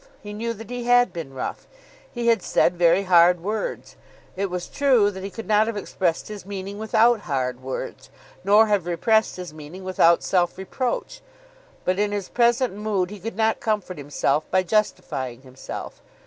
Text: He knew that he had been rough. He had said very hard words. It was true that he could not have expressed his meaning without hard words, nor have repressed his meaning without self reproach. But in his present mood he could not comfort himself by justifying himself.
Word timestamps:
He 0.23 0.33
knew 0.33 0.55
that 0.55 0.71
he 0.71 0.85
had 0.85 1.13
been 1.13 1.31
rough. 1.31 1.67
He 2.11 2.25
had 2.25 2.41
said 2.41 2.75
very 2.75 3.03
hard 3.03 3.39
words. 3.43 3.97
It 4.35 4.49
was 4.49 4.67
true 4.67 5.11
that 5.11 5.23
he 5.23 5.29
could 5.29 5.45
not 5.47 5.67
have 5.67 5.77
expressed 5.77 6.27
his 6.27 6.43
meaning 6.43 6.79
without 6.79 7.19
hard 7.19 7.61
words, 7.61 8.09
nor 8.43 8.65
have 8.65 8.87
repressed 8.87 9.35
his 9.35 9.53
meaning 9.53 9.83
without 9.83 10.23
self 10.23 10.57
reproach. 10.57 11.21
But 11.85 11.99
in 11.99 12.13
his 12.13 12.29
present 12.29 12.73
mood 12.73 13.11
he 13.11 13.19
could 13.19 13.37
not 13.37 13.59
comfort 13.59 13.99
himself 13.99 14.49
by 14.49 14.63
justifying 14.63 15.43
himself. 15.43 16.01